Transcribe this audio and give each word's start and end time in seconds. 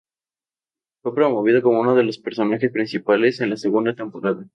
Fue 1.03 1.13
promovido 1.13 1.61
como 1.61 1.79
uno 1.79 1.93
de 1.93 2.01
los 2.03 2.17
personajes 2.17 2.71
principales 2.71 3.39
en 3.39 3.51
la 3.51 3.57
segunda 3.57 3.93
temporada. 3.93 4.47